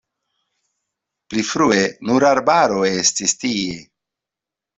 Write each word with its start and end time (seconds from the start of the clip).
Pli 1.33 1.43
frue 1.49 1.77
nur 2.11 2.25
arbaro 2.31 2.81
estis 2.93 3.37
tie. 3.45 3.79